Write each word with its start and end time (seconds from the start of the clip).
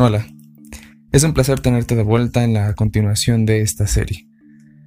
Hola, 0.00 0.26
es 1.10 1.24
un 1.24 1.34
placer 1.34 1.58
tenerte 1.58 1.96
de 1.96 2.04
vuelta 2.04 2.44
en 2.44 2.54
la 2.54 2.74
continuación 2.74 3.46
de 3.46 3.62
esta 3.62 3.86
serie. 3.86 4.28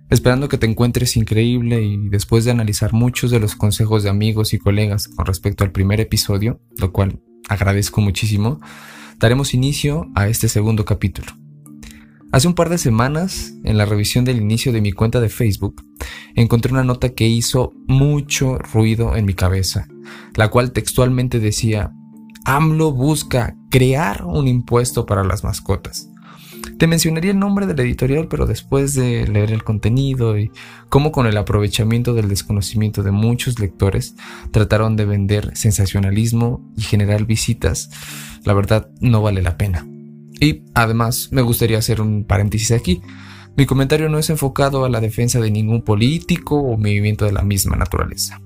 Esperando 0.09 0.47
que 0.49 0.57
te 0.57 0.67
encuentres 0.67 1.17
increíble 1.17 1.81
y 1.81 2.09
después 2.09 2.45
de 2.45 2.51
analizar 2.51 2.93
muchos 2.93 3.31
de 3.31 3.39
los 3.39 3.55
consejos 3.55 4.03
de 4.03 4.09
amigos 4.09 4.53
y 4.53 4.57
colegas 4.57 5.07
con 5.07 5.25
respecto 5.25 5.63
al 5.63 5.71
primer 5.71 5.99
episodio, 5.99 6.61
lo 6.77 6.91
cual 6.91 7.21
agradezco 7.49 7.99
muchísimo, 7.99 8.59
daremos 9.17 9.53
inicio 9.53 10.09
a 10.15 10.27
este 10.27 10.47
segundo 10.47 10.85
capítulo. 10.85 11.27
Hace 12.31 12.47
un 12.47 12.55
par 12.55 12.69
de 12.69 12.77
semanas, 12.77 13.53
en 13.65 13.77
la 13.77 13.85
revisión 13.85 14.23
del 14.23 14.37
inicio 14.37 14.71
de 14.71 14.79
mi 14.79 14.93
cuenta 14.93 15.19
de 15.19 15.27
Facebook, 15.27 15.85
encontré 16.35 16.71
una 16.71 16.83
nota 16.83 17.09
que 17.09 17.27
hizo 17.27 17.73
mucho 17.87 18.57
ruido 18.57 19.15
en 19.15 19.25
mi 19.25 19.33
cabeza, 19.33 19.87
la 20.35 20.49
cual 20.49 20.71
textualmente 20.71 21.39
decía, 21.39 21.93
AMLO 22.45 22.91
busca 22.91 23.55
crear 23.69 24.25
un 24.25 24.47
impuesto 24.47 25.05
para 25.05 25.23
las 25.23 25.43
mascotas. 25.43 26.11
Te 26.77 26.87
mencionaría 26.87 27.31
el 27.31 27.39
nombre 27.39 27.67
del 27.67 27.79
editorial, 27.79 28.27
pero 28.27 28.45
después 28.45 28.93
de 28.93 29.27
leer 29.27 29.51
el 29.51 29.63
contenido 29.63 30.37
y 30.37 30.51
cómo 30.89 31.11
con 31.11 31.27
el 31.27 31.37
aprovechamiento 31.37 32.13
del 32.13 32.27
desconocimiento 32.27 33.03
de 33.03 33.11
muchos 33.11 33.59
lectores 33.59 34.15
trataron 34.51 34.95
de 34.95 35.05
vender 35.05 35.55
sensacionalismo 35.55 36.67
y 36.75 36.81
generar 36.81 37.25
visitas, 37.25 37.89
la 38.43 38.53
verdad 38.53 38.89
no 38.99 39.21
vale 39.21 39.41
la 39.41 39.57
pena. 39.57 39.87
Y 40.39 40.63
además 40.73 41.29
me 41.31 41.43
gustaría 41.43 41.77
hacer 41.77 42.01
un 42.01 42.23
paréntesis 42.23 42.71
aquí. 42.71 43.01
Mi 43.57 43.65
comentario 43.65 44.09
no 44.09 44.17
es 44.17 44.29
enfocado 44.29 44.85
a 44.85 44.89
la 44.89 45.01
defensa 45.01 45.39
de 45.39 45.51
ningún 45.51 45.83
político 45.83 46.55
o 46.55 46.77
movimiento 46.77 47.25
de 47.25 47.33
la 47.33 47.43
misma 47.43 47.75
naturaleza. 47.75 48.41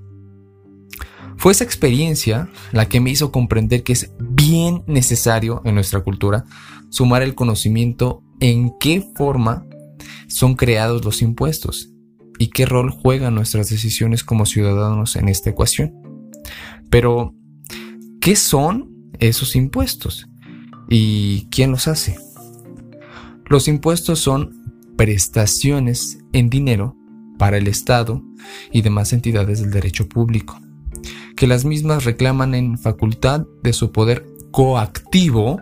Fue 1.38 1.52
esa 1.52 1.64
experiencia 1.64 2.50
la 2.72 2.88
que 2.88 3.00
me 3.00 3.12
hizo 3.12 3.32
comprender 3.32 3.84
que 3.84 3.94
es 3.94 4.12
bien 4.20 4.84
necesario 4.88 5.62
en 5.66 5.76
nuestra 5.76 6.02
cultura 6.02 6.46
sumar 6.90 7.22
el 7.22 7.36
conocimiento 7.36 8.24
en 8.40 8.74
qué 8.80 9.06
forma 9.16 9.66
son 10.28 10.56
creados 10.56 11.04
los 11.06 11.22
impuestos 11.22 11.92
y 12.40 12.48
qué 12.48 12.66
rol 12.66 12.92
juegan 12.92 13.36
nuestras 13.36 13.70
decisiones 13.70 14.24
como 14.24 14.46
ciudadanos 14.46 15.16
en 15.16 15.30
esta 15.30 15.50
ecuación. 15.50 15.94
Pero, 16.90 17.34
¿qué 18.22 18.36
son 18.36 19.12
esos 19.20 19.56
impuestos? 19.56 20.28
¿Y 20.90 21.48
quién 21.52 21.72
los 21.72 21.88
hace? 21.88 22.18
Los 23.48 23.68
impuestos 23.68 24.20
son 24.20 24.65
prestaciones 24.96 26.20
en 26.34 26.50
dinero 26.50 26.96
para 27.38 27.58
el 27.58 27.68
Estado 27.68 28.24
y 28.72 28.82
demás 28.82 29.14
entidades 29.14 29.62
del 29.62 29.72
derecho 29.72 30.08
público 30.08 30.60
que 31.36 31.48
las 31.48 31.66
mismas 31.66 32.06
reclaman 32.06 32.56
en 32.56 32.78
facultad 32.78 33.46
de 33.62 33.74
su 33.74 33.92
poder 33.92 34.26
coactivo 34.52 35.60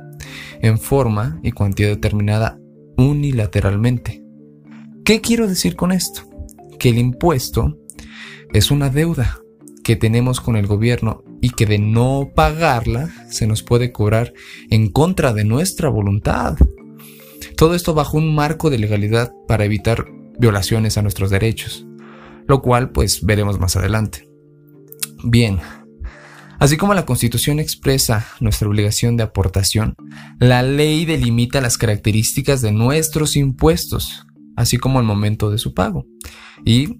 en 0.61 0.77
forma 0.77 1.39
y 1.43 1.51
cuantía 1.51 1.87
determinada 1.87 2.59
unilateralmente. 2.97 4.23
¿Qué 5.03 5.19
quiero 5.19 5.47
decir 5.47 5.75
con 5.75 5.91
esto? 5.91 6.21
Que 6.79 6.89
el 6.89 6.99
impuesto 6.99 7.77
es 8.53 8.71
una 8.71 8.89
deuda 8.89 9.39
que 9.83 9.95
tenemos 9.95 10.39
con 10.39 10.55
el 10.55 10.67
gobierno 10.67 11.23
y 11.41 11.49
que 11.49 11.65
de 11.65 11.79
no 11.79 12.31
pagarla 12.33 13.09
se 13.29 13.47
nos 13.47 13.63
puede 13.63 13.91
cobrar 13.91 14.33
en 14.69 14.89
contra 14.89 15.33
de 15.33 15.43
nuestra 15.43 15.89
voluntad. 15.89 16.55
Todo 17.57 17.75
esto 17.75 17.93
bajo 17.93 18.17
un 18.17 18.33
marco 18.33 18.69
de 18.69 18.77
legalidad 18.77 19.31
para 19.47 19.65
evitar 19.65 20.05
violaciones 20.39 20.97
a 20.97 21.01
nuestros 21.01 21.29
derechos, 21.29 21.85
lo 22.47 22.61
cual 22.61 22.91
pues 22.91 23.23
veremos 23.25 23.59
más 23.59 23.75
adelante. 23.75 24.27
Bien, 25.23 25.59
así 26.59 26.77
como 26.77 26.93
la 26.93 27.05
Constitución 27.05 27.59
expresa 27.59 28.27
nuestra 28.39 28.67
obligación 28.67 29.17
de 29.17 29.23
aportación, 29.23 29.95
la 30.39 30.63
ley 30.63 31.05
delimita 31.05 31.61
las 31.61 31.77
características 31.77 32.61
de 32.61 32.71
nuestros 32.71 33.35
impuestos, 33.35 34.25
así 34.55 34.77
como 34.77 34.99
el 34.99 35.05
momento 35.05 35.49
de 35.49 35.57
su 35.57 35.73
pago. 35.73 36.05
Y 36.65 36.99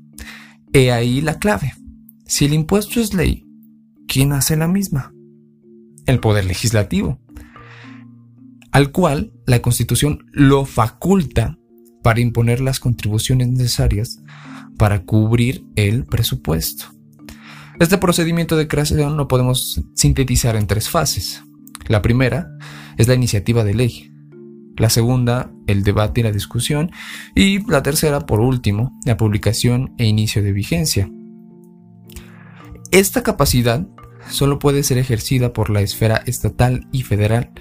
he 0.74 0.92
ahí 0.92 1.22
la 1.22 1.40
clave. 1.40 1.74
Si 2.26 2.46
el 2.46 2.54
impuesto 2.54 3.00
es 3.00 3.14
ley, 3.14 3.46
¿quién 4.08 4.34
hace 4.34 4.56
la 4.56 4.68
misma? 4.68 5.14
El 6.06 6.20
Poder 6.20 6.46
Legislativo, 6.46 7.20
al 8.74 8.92
cual 8.92 9.32
la 9.46 9.62
Constitución 9.62 10.26
lo 10.32 10.66
faculta 10.66 11.58
para 12.02 12.20
imponer 12.20 12.60
las 12.60 12.80
contribuciones 12.80 13.48
necesarias 13.48 14.20
para 14.78 15.04
cubrir 15.04 15.64
el 15.76 16.06
presupuesto. 16.06 16.86
Este 17.80 18.00
procedimiento 18.00 18.58
de 18.58 18.68
creación 18.68 19.16
lo 19.16 19.28
podemos 19.28 19.82
sintetizar 19.94 20.56
en 20.56 20.68
tres 20.68 20.90
fases. 20.90 21.44
La 21.88 22.02
primera 22.02 22.50
es 22.98 23.08
la 23.08 23.14
iniciativa 23.14 23.64
de 23.64 23.76
ley. 23.76 24.12
La 24.76 24.90
segunda, 24.90 25.52
el 25.68 25.84
debate 25.84 26.22
y 26.22 26.24
la 26.24 26.32
discusión. 26.32 26.92
Y 27.36 27.64
la 27.70 27.84
tercera, 27.84 28.22
por 28.22 28.40
último, 28.40 29.00
la 29.06 29.18
publicación 29.18 29.94
e 30.00 30.06
inicio 30.06 30.42
de 30.42 30.52
vigencia. 30.52 31.12
Esta 32.90 33.22
capacidad 33.22 33.88
solo 34.30 34.60
puede 34.60 34.84
ser 34.84 34.98
ejercida 34.98 35.54
por 35.54 35.70
la 35.70 35.82
esfera 35.82 36.24
estatal 36.26 36.88
y 36.92 37.04
federal 37.04 37.52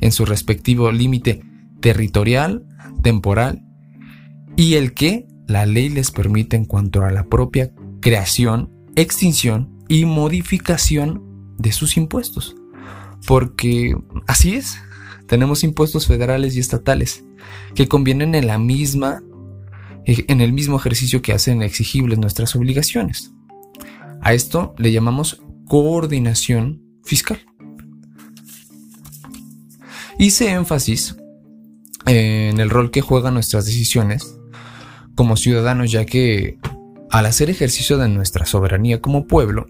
en 0.00 0.12
su 0.12 0.24
respectivo 0.24 0.92
límite 0.92 1.42
territorial, 1.80 2.64
temporal 3.02 3.62
y 4.56 4.74
el 4.74 4.94
que 4.94 5.26
la 5.46 5.66
ley 5.66 5.88
les 5.88 6.10
permite 6.10 6.56
en 6.56 6.64
cuanto 6.64 7.04
a 7.04 7.10
la 7.10 7.24
propia 7.26 7.72
creación 8.00 8.70
extinción 8.96 9.70
y 9.88 10.04
modificación 10.04 11.54
de 11.58 11.72
sus 11.72 11.96
impuestos. 11.96 12.56
Porque 13.26 13.94
así 14.26 14.54
es, 14.54 14.78
tenemos 15.26 15.64
impuestos 15.64 16.06
federales 16.06 16.56
y 16.56 16.60
estatales 16.60 17.24
que 17.74 17.88
convienen 17.88 18.34
en 18.34 18.46
la 18.46 18.58
misma 18.58 19.22
en 20.06 20.40
el 20.40 20.52
mismo 20.52 20.76
ejercicio 20.76 21.22
que 21.22 21.32
hacen 21.32 21.62
exigibles 21.62 22.18
nuestras 22.18 22.56
obligaciones. 22.56 23.32
A 24.22 24.32
esto 24.32 24.74
le 24.78 24.92
llamamos 24.92 25.42
coordinación 25.70 26.82
fiscal. 27.04 27.38
Hice 30.18 30.50
énfasis 30.50 31.14
en 32.06 32.58
el 32.58 32.70
rol 32.70 32.90
que 32.90 33.02
juegan 33.02 33.34
nuestras 33.34 33.66
decisiones 33.66 34.36
como 35.14 35.36
ciudadanos, 35.36 35.92
ya 35.92 36.04
que 36.06 36.58
al 37.08 37.24
hacer 37.24 37.50
ejercicio 37.50 37.98
de 37.98 38.08
nuestra 38.08 38.46
soberanía 38.46 39.00
como 39.00 39.28
pueblo, 39.28 39.68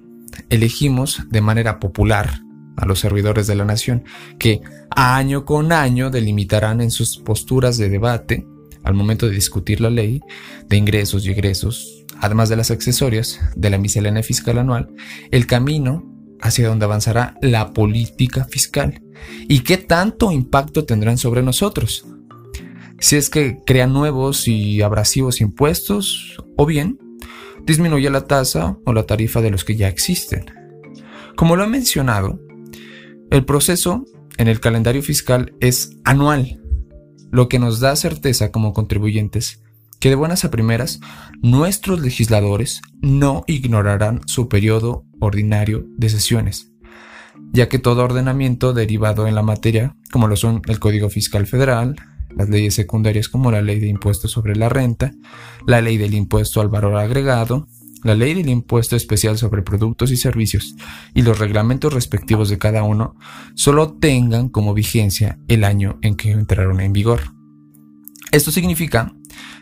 elegimos 0.48 1.22
de 1.28 1.42
manera 1.42 1.78
popular 1.78 2.40
a 2.78 2.86
los 2.86 2.98
servidores 2.98 3.46
de 3.46 3.56
la 3.56 3.66
nación, 3.66 4.04
que 4.38 4.62
año 4.88 5.44
con 5.44 5.70
año 5.70 6.08
delimitarán 6.08 6.80
en 6.80 6.90
sus 6.90 7.18
posturas 7.18 7.76
de 7.76 7.90
debate, 7.90 8.46
al 8.84 8.94
momento 8.94 9.26
de 9.26 9.34
discutir 9.34 9.82
la 9.82 9.90
ley 9.90 10.22
de 10.66 10.78
ingresos 10.78 11.26
y 11.26 11.30
egresos, 11.32 11.99
además 12.20 12.48
de 12.48 12.56
las 12.56 12.70
accesorias 12.70 13.40
de 13.56 13.70
la 13.70 13.78
miscelánea 13.78 14.22
fiscal 14.22 14.58
anual, 14.58 14.88
el 15.30 15.46
camino 15.46 16.04
hacia 16.40 16.68
donde 16.68 16.84
avanzará 16.84 17.36
la 17.42 17.72
política 17.72 18.44
fiscal 18.44 19.02
y 19.48 19.60
qué 19.60 19.76
tanto 19.76 20.32
impacto 20.32 20.84
tendrán 20.84 21.18
sobre 21.18 21.42
nosotros. 21.42 22.06
Si 22.98 23.16
es 23.16 23.30
que 23.30 23.58
crean 23.64 23.92
nuevos 23.92 24.46
y 24.46 24.82
abrasivos 24.82 25.40
impuestos, 25.40 26.36
o 26.56 26.66
bien 26.66 26.98
disminuye 27.64 28.10
la 28.10 28.26
tasa 28.26 28.78
o 28.84 28.92
la 28.92 29.04
tarifa 29.04 29.40
de 29.40 29.50
los 29.50 29.64
que 29.64 29.76
ya 29.76 29.88
existen. 29.88 30.46
Como 31.36 31.56
lo 31.56 31.64
he 31.64 31.68
mencionado, 31.68 32.40
el 33.30 33.44
proceso 33.44 34.04
en 34.36 34.48
el 34.48 34.60
calendario 34.60 35.02
fiscal 35.02 35.54
es 35.60 35.96
anual, 36.04 36.60
lo 37.30 37.48
que 37.48 37.58
nos 37.58 37.80
da 37.80 37.96
certeza 37.96 38.50
como 38.50 38.72
contribuyentes 38.72 39.62
que 40.00 40.08
de 40.08 40.14
buenas 40.14 40.44
a 40.44 40.50
primeras 40.50 41.00
nuestros 41.42 42.00
legisladores 42.00 42.80
no 43.02 43.44
ignorarán 43.46 44.22
su 44.26 44.48
periodo 44.48 45.04
ordinario 45.20 45.86
de 45.96 46.08
sesiones, 46.08 46.72
ya 47.52 47.68
que 47.68 47.78
todo 47.78 48.02
ordenamiento 48.02 48.72
derivado 48.72 49.28
en 49.28 49.34
la 49.34 49.42
materia, 49.42 49.94
como 50.10 50.26
lo 50.26 50.36
son 50.36 50.62
el 50.66 50.80
Código 50.80 51.10
Fiscal 51.10 51.46
Federal, 51.46 51.96
las 52.34 52.48
leyes 52.48 52.74
secundarias 52.74 53.28
como 53.28 53.50
la 53.50 53.60
ley 53.60 53.78
de 53.78 53.88
impuestos 53.88 54.30
sobre 54.30 54.56
la 54.56 54.70
renta, 54.70 55.12
la 55.66 55.82
ley 55.82 55.98
del 55.98 56.14
impuesto 56.14 56.62
al 56.62 56.68
valor 56.68 56.96
agregado, 56.96 57.68
la 58.02 58.14
ley 58.14 58.32
del 58.32 58.48
impuesto 58.48 58.96
especial 58.96 59.36
sobre 59.36 59.60
productos 59.60 60.10
y 60.10 60.16
servicios 60.16 60.76
y 61.12 61.20
los 61.20 61.38
reglamentos 61.38 61.92
respectivos 61.92 62.48
de 62.48 62.56
cada 62.56 62.82
uno 62.82 63.16
solo 63.54 63.92
tengan 63.92 64.48
como 64.48 64.72
vigencia 64.72 65.38
el 65.48 65.64
año 65.64 65.98
en 66.00 66.16
que 66.16 66.30
entraron 66.30 66.80
en 66.80 66.94
vigor. 66.94 67.20
Esto 68.32 68.52
significa 68.52 69.12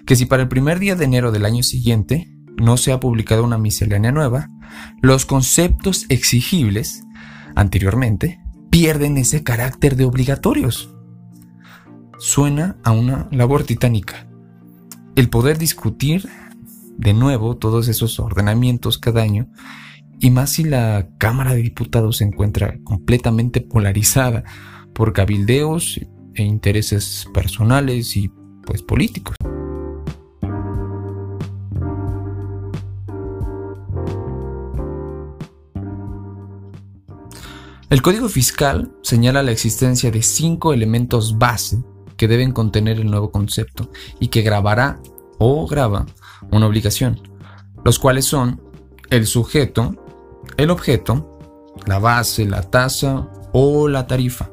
que 0.09 0.17
si 0.17 0.25
para 0.25 0.43
el 0.45 0.49
primer 0.49 0.79
día 0.79 0.97
de 0.97 1.05
enero 1.05 1.33
del 1.33 1.45
año 1.45 1.63
siguiente 1.63 2.33
no 2.57 2.79
se 2.79 2.93
ha 2.93 2.99
publicado 2.99 3.45
una 3.45 3.59
miscelánea 3.59 4.11
nueva, 4.11 4.49
los 5.03 5.27
conceptos 5.27 6.07
exigibles 6.09 7.05
anteriormente 7.55 8.41
pierden 8.71 9.19
ese 9.19 9.45
carácter 9.45 9.97
de 9.97 10.07
obligatorios 10.07 10.95
suena 12.19 12.79
a 12.85 12.93
una 12.93 13.29
labor 13.33 13.65
titánica. 13.65 14.27
El 15.15 15.29
poder 15.29 15.59
discutir 15.59 16.27
de 16.97 17.13
nuevo 17.13 17.59
todos 17.59 17.87
esos 17.89 18.19
ordenamientos 18.19 18.97
cada 18.97 19.21
año 19.21 19.51
y 20.21 20.31
más 20.31 20.53
si 20.53 20.65
la 20.65 21.11
Cámara 21.19 21.53
de 21.53 21.61
Diputados 21.61 22.17
se 22.17 22.25
encuentra 22.25 22.79
completamente 22.83 23.61
polarizada 23.61 24.43
por 24.95 25.13
cabildeos 25.13 26.01
e 26.33 26.45
intereses 26.45 27.29
personales 27.35 28.17
y 28.17 28.31
pues 28.65 28.83
políticos. 28.83 29.37
El 37.91 38.03
Código 38.03 38.29
Fiscal 38.29 38.93
señala 39.01 39.43
la 39.43 39.51
existencia 39.51 40.11
de 40.11 40.23
cinco 40.23 40.75
elementos 40.75 41.39
base 41.39 41.83
que 42.19 42.29
deben 42.29 42.53
contener 42.53 43.01
el 43.01 43.11
nuevo 43.11 43.31
concepto 43.31 43.91
y 44.21 44.29
que 44.29 44.43
grabará 44.43 45.01
o 45.39 45.67
graba 45.67 46.05
una 46.51 46.67
obligación, 46.67 47.19
los 47.87 47.99
cuales 47.99 48.27
son 48.27 48.61
el 49.09 49.27
sujeto, 49.27 49.95
el 50.59 50.69
objeto, 50.69 51.39
la 51.87 51.99
base, 51.99 52.45
la 52.45 52.61
tasa 52.61 53.27
o 53.55 53.89
la 53.89 54.07
tarifa. 54.07 54.51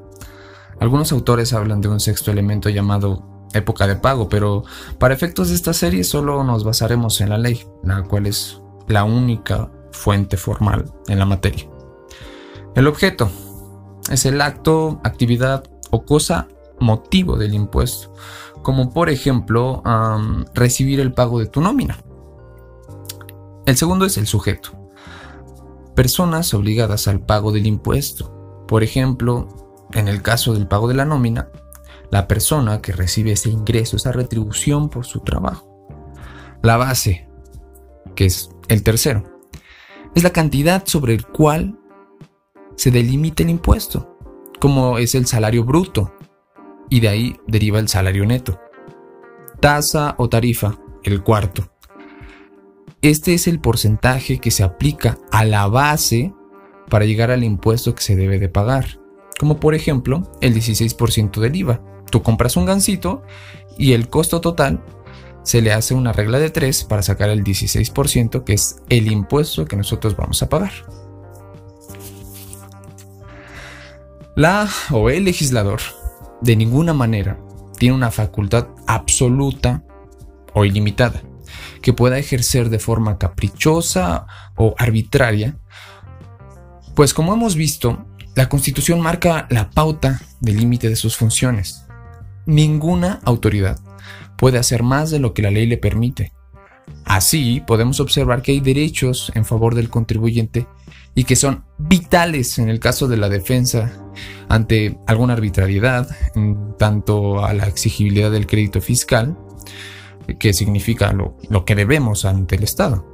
Algunos 0.79 1.11
autores 1.11 1.51
hablan 1.51 1.81
de 1.81 1.89
un 1.89 1.99
sexto 1.99 2.31
elemento 2.31 2.69
llamado 2.69 3.47
época 3.53 3.85
de 3.85 3.97
pago, 3.97 4.29
pero 4.29 4.63
para 4.97 5.13
efectos 5.13 5.49
de 5.49 5.55
esta 5.55 5.73
serie 5.73 6.05
solo 6.05 6.41
nos 6.45 6.63
basaremos 6.63 7.19
en 7.19 7.31
la 7.31 7.37
ley, 7.37 7.65
la 7.83 8.01
cual 8.03 8.27
es 8.27 8.61
la 8.87 9.03
única 9.03 9.69
fuente 9.91 10.37
formal 10.37 10.85
en 11.09 11.19
la 11.19 11.25
materia. 11.25 11.74
El 12.75 12.87
objeto 12.87 13.31
es 14.11 14.25
el 14.25 14.41
acto, 14.41 14.99
actividad 15.05 15.63
o 15.91 16.03
cosa 16.03 16.49
motivo 16.77 17.37
del 17.37 17.53
impuesto, 17.53 18.13
como 18.63 18.91
por 18.91 19.09
ejemplo 19.09 19.81
recibir 20.53 20.99
el 20.99 21.13
pago 21.13 21.39
de 21.39 21.45
tu 21.45 21.61
nómina. 21.61 21.97
El 23.65 23.77
segundo 23.77 24.05
es 24.05 24.17
el 24.17 24.27
sujeto. 24.27 24.71
Personas 25.95 26.53
obligadas 26.53 27.07
al 27.07 27.21
pago 27.21 27.53
del 27.53 27.65
impuesto. 27.65 28.65
Por 28.67 28.83
ejemplo, 28.83 29.47
en 29.93 30.09
el 30.09 30.21
caso 30.21 30.53
del 30.53 30.67
pago 30.67 30.89
de 30.89 30.95
la 30.95 31.05
nómina, 31.05 31.49
la 32.11 32.27
persona 32.27 32.81
que 32.81 32.91
recibe 32.91 33.31
ese 33.31 33.49
ingreso, 33.49 33.95
esa 33.95 34.11
retribución 34.11 34.89
por 34.89 35.05
su 35.05 35.21
trabajo. 35.21 35.87
La 36.61 36.75
base, 36.75 37.29
que 38.15 38.25
es 38.25 38.49
el 38.67 38.83
tercero, 38.83 39.23
es 40.13 40.23
la 40.23 40.31
cantidad 40.31 40.83
sobre 40.85 41.13
el 41.13 41.25
cual 41.25 41.79
se 42.75 42.91
delimita 42.91 43.43
el 43.43 43.49
impuesto, 43.49 44.17
como 44.59 44.97
es 44.97 45.15
el 45.15 45.25
salario 45.25 45.63
bruto, 45.63 46.13
y 46.89 46.99
de 46.99 47.09
ahí 47.09 47.35
deriva 47.47 47.79
el 47.79 47.87
salario 47.87 48.25
neto. 48.25 48.59
Tasa 49.59 50.15
o 50.17 50.29
tarifa, 50.29 50.77
el 51.03 51.23
cuarto. 51.23 51.69
Este 53.01 53.33
es 53.33 53.47
el 53.47 53.59
porcentaje 53.59 54.39
que 54.39 54.51
se 54.51 54.63
aplica 54.63 55.17
a 55.31 55.45
la 55.45 55.67
base 55.67 56.33
para 56.89 57.05
llegar 57.05 57.31
al 57.31 57.43
impuesto 57.43 57.93
que 57.95 58.01
se 58.01 58.15
debe 58.15 58.39
de 58.39 58.49
pagar, 58.49 58.99
como 59.39 59.59
por 59.59 59.75
ejemplo 59.75 60.31
el 60.41 60.53
16% 60.53 61.39
del 61.39 61.55
IVA. 61.55 61.81
Tú 62.09 62.21
compras 62.23 62.57
un 62.57 62.65
gansito 62.65 63.23
y 63.77 63.93
el 63.93 64.09
costo 64.09 64.41
total 64.41 64.83
se 65.43 65.61
le 65.61 65.73
hace 65.73 65.93
una 65.93 66.13
regla 66.13 66.39
de 66.39 66.49
3 66.49 66.85
para 66.85 67.03
sacar 67.03 67.29
el 67.29 67.43
16% 67.43 68.43
que 68.43 68.53
es 68.53 68.77
el 68.89 69.11
impuesto 69.11 69.65
que 69.65 69.75
nosotros 69.75 70.15
vamos 70.15 70.41
a 70.41 70.49
pagar. 70.49 70.71
La 74.35 74.69
o 74.91 75.09
el 75.09 75.23
legislador 75.23 75.79
de 76.41 76.57
ninguna 76.57 76.93
manera 76.93 77.39
tiene 77.77 77.95
una 77.95 78.11
facultad 78.11 78.67
absoluta 78.85 79.85
o 80.53 80.65
ilimitada 80.65 81.21
que 81.81 81.93
pueda 81.93 82.17
ejercer 82.17 82.69
de 82.69 82.79
forma 82.79 83.17
caprichosa 83.17 84.27
o 84.57 84.75
arbitraria, 84.77 85.57
pues 86.95 87.13
como 87.13 87.33
hemos 87.33 87.55
visto, 87.55 88.05
la 88.35 88.49
Constitución 88.49 88.99
marca 88.99 89.47
la 89.49 89.69
pauta 89.69 90.19
del 90.41 90.57
límite 90.57 90.89
de 90.89 90.97
sus 90.97 91.15
funciones. 91.15 91.85
Ninguna 92.45 93.21
autoridad 93.23 93.79
puede 94.37 94.57
hacer 94.57 94.83
más 94.83 95.11
de 95.11 95.19
lo 95.19 95.33
que 95.33 95.43
la 95.43 95.51
ley 95.51 95.65
le 95.65 95.77
permite. 95.77 96.33
Así 97.05 97.63
podemos 97.65 98.01
observar 98.01 98.41
que 98.41 98.51
hay 98.51 98.59
derechos 98.59 99.31
en 99.33 99.45
favor 99.45 99.75
del 99.75 99.89
contribuyente 99.89 100.67
y 101.15 101.23
que 101.23 101.37
son 101.37 101.63
vitales 101.77 102.59
en 102.59 102.69
el 102.69 102.79
caso 102.79 103.07
de 103.07 103.17
la 103.17 103.29
defensa 103.29 103.91
ante 104.49 104.99
alguna 105.07 105.33
arbitrariedad, 105.33 106.07
tanto 106.77 107.43
a 107.43 107.53
la 107.53 107.67
exigibilidad 107.67 108.29
del 108.29 108.45
crédito 108.45 108.81
fiscal, 108.81 109.37
que 110.39 110.53
significa 110.53 111.13
lo, 111.13 111.37
lo 111.49 111.65
que 111.65 111.75
debemos 111.75 112.25
ante 112.25 112.55
el 112.55 112.63
Estado. 112.63 113.05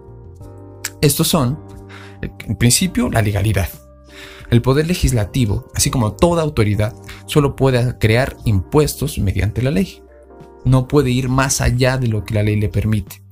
Estos 1.02 1.28
son, 1.28 1.60
en 2.22 2.56
principio, 2.56 3.10
la 3.10 3.22
legalidad. 3.22 3.70
El 4.50 4.62
poder 4.62 4.88
legislativo, 4.88 5.68
así 5.76 5.90
como 5.90 6.14
toda 6.14 6.44
autoridad, 6.44 6.94
solo 7.26 7.56
puede 7.56 7.98
crear 8.00 8.36
impuestos 8.46 9.18
mediante 9.18 9.62
la 9.62 9.72
ley. 9.72 10.04
No 10.66 10.88
puede 10.88 11.12
ir 11.12 11.30
más 11.30 11.62
allá 11.62 11.98
de 11.98 12.08
lo 12.08 12.24
que 12.24 12.34
la 12.34 12.44
ley 12.44 12.60
le 12.60 12.70
permite. 12.70 13.24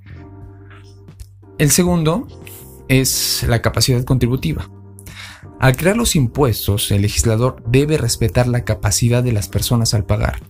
El 1.57 1.71
segundo 1.71 2.27
es 2.89 3.45
la 3.47 3.61
capacidad 3.61 4.03
contributiva. 4.03 4.69
Al 5.59 5.77
crear 5.77 5.95
los 5.95 6.15
impuestos, 6.15 6.91
el 6.91 7.01
legislador 7.01 7.63
debe 7.67 7.97
respetar 7.97 8.47
la 8.47 8.65
capacidad 8.65 9.23
de 9.23 9.31
las 9.31 9.47
personas 9.47 9.93
al 9.93 10.05
pagar, 10.05 10.41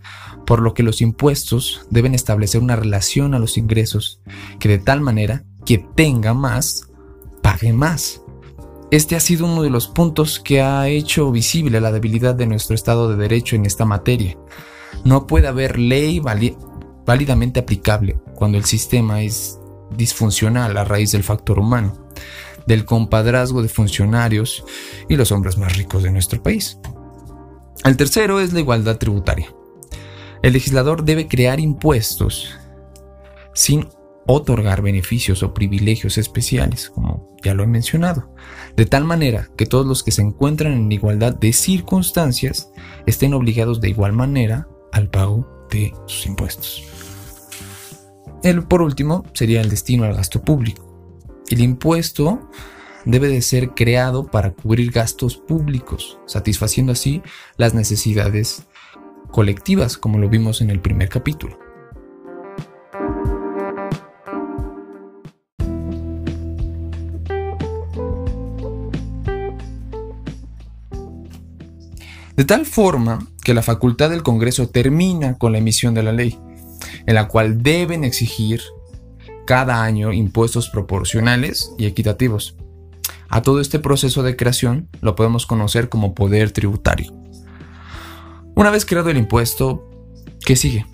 por 0.46 0.62
lo 0.62 0.74
que 0.74 0.84
los 0.84 1.02
impuestos 1.02 1.82
deben 1.90 2.16
establecer 2.16 2.62
una 2.62 2.76
relación 2.76 3.34
a 3.34 3.40
los 3.40 3.58
ingresos, 3.58 4.22
que 4.60 4.70
de 4.70 4.80
tal 4.80 5.02
manera 5.02 5.44
que 5.66 5.78
tenga 5.96 6.34
más, 6.34 6.90
pague 7.42 7.74
más. 7.74 8.22
Este 8.92 9.16
ha 9.16 9.20
sido 9.20 9.46
uno 9.46 9.62
de 9.62 9.70
los 9.70 9.88
puntos 9.88 10.40
que 10.40 10.62
ha 10.62 10.88
hecho 10.88 11.32
visible 11.32 11.82
la 11.82 11.92
debilidad 11.92 12.34
de 12.34 12.48
nuestro 12.48 12.74
Estado 12.74 13.10
de 13.10 13.18
Derecho 13.18 13.56
en 13.56 13.66
esta 13.66 13.86
materia. 13.86 14.38
No 15.04 15.28
puede 15.28 15.48
haber 15.48 15.78
ley 15.78 16.20
válidamente 17.06 17.60
aplicable 17.60 18.20
cuando 18.36 18.58
el 18.58 18.66
sistema 18.66 19.22
es 19.22 19.59
disfuncional 19.96 20.78
a 20.78 20.84
raíz 20.84 21.12
del 21.12 21.24
factor 21.24 21.60
humano 21.60 22.10
del 22.70 22.86
compadrazgo 22.86 23.64
de 23.64 23.68
funcionarios 23.68 24.64
y 25.10 25.16
los 25.16 25.32
hombres 25.32 25.58
más 25.58 25.76
ricos 25.76 26.04
de 26.04 26.12
nuestro 26.12 26.42
país. 26.42 26.78
El 27.84 27.98
tercero 27.98 28.40
es 28.40 28.54
la 28.54 28.60
igualdad 28.60 28.98
tributaria. 28.98 29.54
El 30.44 30.54
legislador 30.54 31.04
debe 31.04 31.28
crear 31.28 31.60
impuestos 31.60 32.56
sin 33.56 33.88
otorgar 34.28 34.84
beneficios 34.84 35.42
o 35.42 35.56
privilegios 35.56 36.20
especiales, 36.20 36.92
como 36.92 37.36
ya 37.44 37.56
lo 37.56 37.64
he 37.64 37.68
mencionado, 37.68 38.32
de 38.76 38.86
tal 38.86 39.04
manera 39.04 39.50
que 39.58 39.66
todos 39.66 39.88
los 39.88 40.04
que 40.04 40.12
se 40.12 40.22
encuentran 40.22 40.74
en 40.74 40.92
igualdad 40.92 41.34
de 41.34 41.52
circunstancias 41.52 42.70
estén 43.08 43.34
obligados 43.34 43.82
de 43.82 43.90
igual 43.90 44.14
manera 44.14 44.68
al 44.92 45.10
pago 45.10 45.68
de 45.72 45.92
sus 46.06 46.28
impuestos. 46.28 46.99
El, 48.42 48.64
por 48.64 48.82
último, 48.82 49.26
sería 49.34 49.62
el 49.62 49.70
destino 49.70 50.06
al 50.06 50.16
gasto 50.16 50.42
público. 50.42 50.86
El 51.50 51.62
impuesto 51.62 52.50
debe 53.06 53.28
de 53.28 53.42
ser 53.42 53.72
creado 53.72 54.28
para 54.28 54.52
cubrir 54.52 54.92
gastos 54.92 55.36
públicos, 55.36 56.20
satisfaciendo 56.26 56.94
así 56.94 57.22
las 57.58 57.74
necesidades 57.74 58.68
colectivas, 59.32 59.98
como 59.98 60.18
lo 60.20 60.30
vimos 60.30 60.62
en 60.62 60.70
el 60.70 60.80
primer 60.80 61.10
capítulo. 61.10 61.60
De 72.38 72.46
tal 72.46 72.66
forma 72.66 73.28
que 73.44 73.54
la 73.54 73.62
facultad 73.62 74.10
del 74.10 74.24
Congreso 74.24 74.70
termina 74.70 75.38
con 75.38 75.52
la 75.52 75.58
emisión 75.58 75.94
de 75.94 76.04
la 76.04 76.14
ley, 76.14 76.40
en 77.10 77.16
la 77.16 77.28
cual 77.28 77.64
deben 77.64 78.04
exigir 78.04 78.62
cada 79.48 79.82
año 79.82 80.14
impuestos 80.14 80.70
proporcionales 80.70 81.74
y 81.80 81.88
equitativos. 81.88 82.56
A 83.30 83.42
todo 83.42 83.62
este 83.62 83.80
proceso 83.80 84.22
de 84.22 84.36
creación 84.36 84.90
lo 85.02 85.16
podemos 85.16 85.48
conocer 85.48 85.90
como 85.90 86.14
poder 86.14 86.52
tributario. 86.52 87.12
Una 88.56 88.70
vez 88.70 88.86
creado 88.86 89.10
el 89.10 89.18
impuesto, 89.18 89.90
¿qué 90.46 90.56
sigue? 90.56 90.86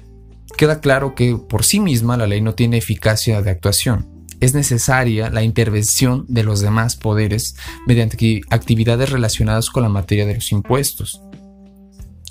Queda 0.58 0.80
claro 0.80 1.16
que 1.16 1.36
por 1.36 1.66
sí 1.66 1.82
misma 1.82 2.16
la 2.16 2.28
ley 2.28 2.40
no 2.40 2.56
tiene 2.56 2.78
eficacia 2.78 3.42
de 3.42 3.52
actuación. 3.52 4.26
Es 4.40 4.54
necesaria 4.54 5.30
la 5.30 5.44
intervención 5.44 6.24
de 6.30 6.44
los 6.44 6.62
demás 6.62 6.96
poderes 6.96 7.58
mediante 7.88 8.40
actividades 8.52 9.10
relacionadas 9.10 9.70
con 9.70 9.84
la 9.84 9.90
materia 9.90 10.26
de 10.26 10.36
los 10.36 10.50
impuestos. 10.54 11.22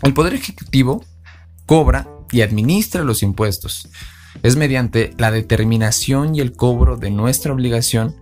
El 0.03 0.15
Poder 0.15 0.33
Ejecutivo 0.33 1.05
cobra 1.67 2.14
y 2.35 2.43
administra 2.43 3.05
los 3.05 3.23
impuestos, 3.23 3.89
es 4.43 4.57
mediante 4.57 5.15
la 5.17 5.31
determinación 5.31 6.35
y 6.35 6.41
el 6.41 6.53
cobro 6.53 6.97
de 6.97 7.11
nuestra 7.11 7.53
obligación 7.53 8.17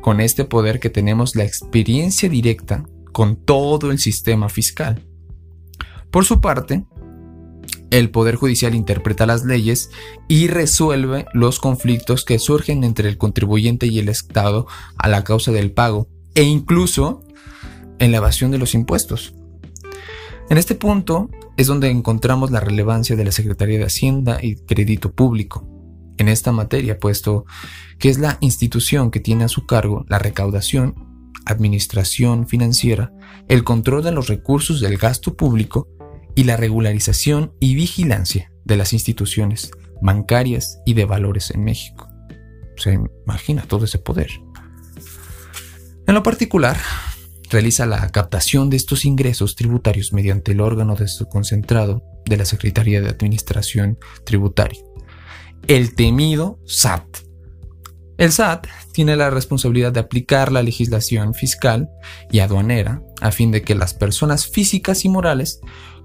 con 0.00 0.20
este 0.20 0.44
poder 0.44 0.80
que 0.80 0.90
tenemos 0.90 1.36
la 1.36 1.44
experiencia 1.44 2.28
directa 2.28 2.84
con 3.12 3.36
todo 3.36 3.92
el 3.92 4.00
sistema 4.00 4.48
fiscal. 4.48 5.06
Por 6.10 6.24
su 6.24 6.40
parte, 6.40 6.84
el 7.92 8.10
Poder 8.10 8.34
Judicial 8.34 8.74
interpreta 8.74 9.26
las 9.26 9.44
leyes 9.44 9.90
y 10.26 10.48
resuelve 10.48 11.26
los 11.32 11.60
conflictos 11.60 12.24
que 12.24 12.40
surgen 12.40 12.82
entre 12.82 13.08
el 13.08 13.16
contribuyente 13.16 13.86
y 13.86 14.00
el 14.00 14.08
Estado 14.08 14.66
a 14.96 15.08
la 15.08 15.22
causa 15.22 15.52
del 15.52 15.70
pago 15.70 16.08
e 16.34 16.42
incluso 16.42 17.22
en 18.00 18.10
la 18.10 18.16
evasión 18.16 18.50
de 18.50 18.58
los 18.58 18.74
impuestos. 18.74 19.34
En 20.50 20.58
este 20.58 20.74
punto 20.74 21.30
es 21.56 21.66
donde 21.66 21.90
encontramos 21.90 22.50
la 22.50 22.60
relevancia 22.60 23.16
de 23.16 23.24
la 23.24 23.32
Secretaría 23.32 23.78
de 23.78 23.84
Hacienda 23.84 24.38
y 24.42 24.56
Crédito 24.56 25.12
Público 25.12 25.68
en 26.18 26.28
esta 26.28 26.52
materia, 26.52 26.98
puesto 26.98 27.44
que 27.98 28.08
es 28.08 28.18
la 28.18 28.38
institución 28.40 29.10
que 29.10 29.20
tiene 29.20 29.44
a 29.44 29.48
su 29.48 29.66
cargo 29.66 30.04
la 30.08 30.18
recaudación, 30.18 30.94
administración 31.46 32.46
financiera, 32.46 33.12
el 33.48 33.64
control 33.64 34.04
de 34.04 34.12
los 34.12 34.28
recursos 34.28 34.80
del 34.80 34.96
gasto 34.98 35.36
público 35.36 35.88
y 36.34 36.44
la 36.44 36.56
regularización 36.56 37.52
y 37.60 37.74
vigilancia 37.74 38.52
de 38.64 38.76
las 38.76 38.92
instituciones 38.92 39.70
bancarias 40.00 40.80
y 40.86 40.94
de 40.94 41.04
valores 41.04 41.50
en 41.50 41.64
México. 41.64 42.08
Se 42.76 42.98
imagina 43.26 43.62
todo 43.62 43.84
ese 43.84 43.98
poder. 43.98 44.30
En 46.06 46.14
lo 46.14 46.22
particular, 46.22 46.76
realiza 47.52 47.86
la 47.86 48.08
captación 48.08 48.70
de 48.70 48.76
estos 48.76 49.04
ingresos 49.04 49.54
tributarios 49.54 50.12
mediante 50.12 50.52
el 50.52 50.60
órgano 50.60 50.96
de 50.96 51.06
concentrado 51.30 52.02
de 52.24 52.36
la 52.36 52.44
Secretaría 52.44 53.00
de 53.00 53.08
Administración 53.08 53.98
Tributaria, 54.24 54.80
el 55.68 55.94
temido 55.94 56.58
SAT. 56.66 57.04
El 58.18 58.32
SAT 58.32 58.66
tiene 58.92 59.16
la 59.16 59.30
responsabilidad 59.30 59.92
de 59.92 60.00
aplicar 60.00 60.50
la 60.50 60.62
legislación 60.62 61.34
fiscal 61.34 61.88
y 62.30 62.40
aduanera 62.40 63.02
a 63.20 63.30
fin 63.30 63.50
de 63.50 63.62
que 63.62 63.74
las 63.74 63.94
personas 63.94 64.46
físicas 64.46 65.04
y 65.04 65.08
morales 65.08 65.60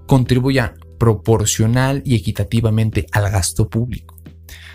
contribuyan 0.06 0.74
proporcional 0.98 2.02
y 2.04 2.16
equitativamente 2.16 3.06
al 3.12 3.30
gasto 3.30 3.68
público. 3.68 4.16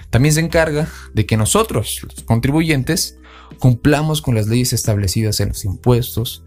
También 0.10 0.34
se 0.34 0.42
encarga 0.42 0.88
de 1.14 1.26
que 1.26 1.38
nosotros, 1.38 2.02
los 2.04 2.24
contribuyentes, 2.24 3.18
cumplamos 3.60 4.22
con 4.22 4.36
las 4.36 4.48
leyes 4.48 4.74
establecidas 4.74 5.40
en 5.40 5.50
los 5.50 5.66
impuestos, 5.66 6.44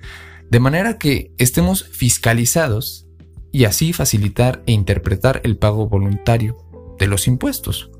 de 0.50 0.60
manera 0.60 0.98
que 0.98 1.32
estemos 1.38 1.84
fiscalizados 1.84 3.06
y 3.52 3.64
así 3.64 3.92
facilitar 3.92 4.62
e 4.66 4.72
interpretar 4.72 5.40
el 5.44 5.56
pago 5.56 5.88
voluntario 5.88 6.56
de 6.98 7.06
los 7.06 7.26
impuestos. 7.26 7.90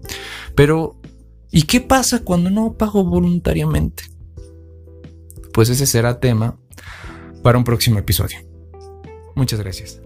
Pero, 0.54 1.00
¿y 1.50 1.62
qué 1.62 1.80
pasa 1.80 2.24
cuando 2.24 2.50
no 2.50 2.74
pago 2.74 3.04
voluntariamente? 3.04 4.04
Pues 5.52 5.68
ese 5.70 5.86
será 5.86 6.20
tema 6.20 6.58
para 7.42 7.58
un 7.58 7.64
próximo 7.64 7.98
episodio. 7.98 8.38
Muchas 9.34 9.60
gracias. 9.60 10.05